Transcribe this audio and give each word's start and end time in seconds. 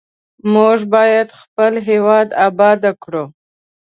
موږ 0.53 0.77
باید 0.93 1.27
خپل 1.41 1.73
هیواد 1.89 2.27
آباد 2.47 2.81
کړو. 3.03 3.23